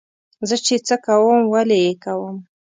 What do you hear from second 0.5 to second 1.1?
چې څه